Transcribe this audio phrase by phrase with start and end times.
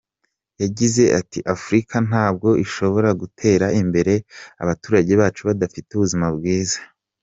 [0.61, 4.13] Yagize ati “Afurika ntabwo ishobora gutera imbere
[4.63, 6.79] abaturage bacu badafite ubuzima bwiza.